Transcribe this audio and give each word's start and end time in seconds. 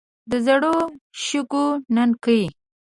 د 0.29 0.31
زري 0.45 0.73
شګو 1.23 1.65
نینکې. 1.95 2.41